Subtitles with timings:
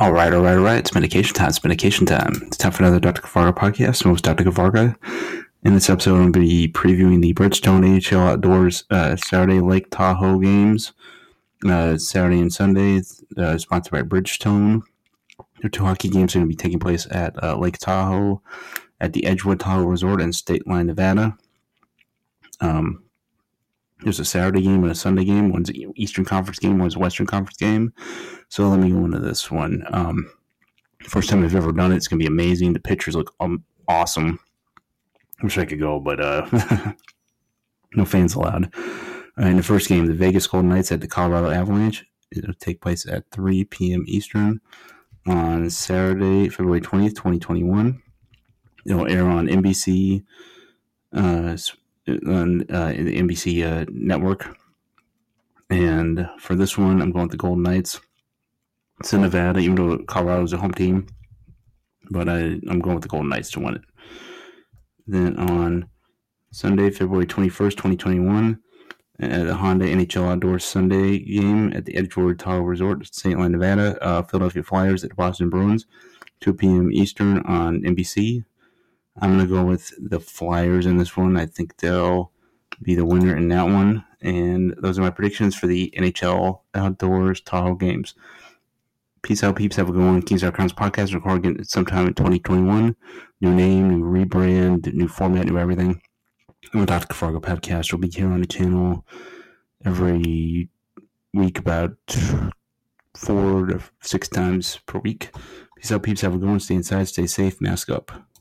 [0.00, 0.78] All right, all right, all right.
[0.78, 1.50] It's medication time.
[1.50, 2.32] It's medication time.
[2.46, 3.20] It's time for another Dr.
[3.20, 4.06] Kavarga podcast.
[4.06, 4.44] I'm Dr.
[4.44, 4.96] Kavarga.
[5.62, 9.90] In this episode, I'm going to be previewing the Bridgestone NHL Outdoors uh, Saturday Lake
[9.90, 10.94] Tahoe games.
[11.66, 13.02] Uh, Saturday and Sunday,
[13.36, 14.80] uh, sponsored by Bridgestone.
[15.60, 18.40] The two hockey games are going to be taking place at uh, Lake Tahoe,
[19.02, 21.36] at the Edgewood Tahoe Resort in Stateline, Nevada.
[22.62, 23.04] Um,
[24.02, 25.52] there's a Saturday game and a Sunday game.
[25.52, 27.92] One's an Eastern Conference game, one's a Western Conference game.
[28.48, 29.84] So let me go into this one.
[29.90, 30.30] Um,
[31.02, 31.96] first time I've ever done it.
[31.96, 32.72] It's gonna be amazing.
[32.72, 34.38] The pictures look um, awesome.
[35.40, 36.46] I wish I could go, but uh,
[37.94, 38.72] no fans allowed.
[39.38, 42.04] In the first game, the Vegas Golden Knights at the Colorado Avalanche.
[42.30, 44.04] It'll take place at 3 p.m.
[44.06, 44.60] Eastern
[45.26, 48.02] on Saturday, February 20th, 2021.
[48.86, 50.24] It'll air on NBC,
[51.14, 51.56] uh,
[52.26, 54.56] on uh, the NBC uh, network.
[55.68, 58.00] And for this one, I'm going with the Golden Knights.
[58.98, 61.06] It's in Nevada, even though Colorado's a home team.
[62.10, 63.82] But I, I'm going with the Golden Knights to win it.
[65.06, 65.88] Then on
[66.52, 68.58] Sunday, February 21st, 2021,
[69.20, 73.38] at the Honda NHL Outdoor Sunday game at the Edgewood Tahoe Resort, St.
[73.38, 75.86] Louis, Nevada, uh, Philadelphia Flyers at Boston Bruins,
[76.40, 76.90] 2 p.m.
[76.92, 78.44] Eastern on NBC.
[79.20, 81.36] I'm going to go with the Flyers in this one.
[81.36, 82.32] I think they'll
[82.82, 84.04] be the winner in that one.
[84.22, 88.14] And those are my predictions for the NHL Outdoors Tahoe games.
[89.22, 89.76] Peace out, peeps.
[89.76, 90.22] Have a good one.
[90.22, 92.96] Kings Out Crowns podcast recording sometime in 2021.
[93.42, 96.00] New name, new rebrand, new format, new everything.
[96.72, 97.06] I'm Dr.
[97.06, 97.92] Kavarga podcast.
[97.92, 99.04] We'll be here on the channel
[99.84, 100.70] every
[101.34, 101.96] week, about
[103.14, 105.30] four to six times per week.
[105.76, 106.22] Peace out, peeps.
[106.22, 106.60] Have a good one.
[106.60, 108.12] Stay inside, stay safe, mask up.